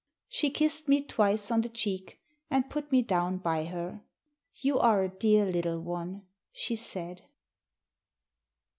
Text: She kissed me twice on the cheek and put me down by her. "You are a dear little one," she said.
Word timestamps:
She 0.27 0.49
kissed 0.49 0.87
me 0.87 1.03
twice 1.03 1.51
on 1.51 1.61
the 1.61 1.69
cheek 1.69 2.19
and 2.49 2.71
put 2.71 2.91
me 2.91 3.03
down 3.03 3.37
by 3.37 3.65
her. 3.65 4.01
"You 4.55 4.79
are 4.79 5.03
a 5.03 5.09
dear 5.09 5.45
little 5.45 5.79
one," 5.79 6.23
she 6.51 6.75
said. 6.75 7.21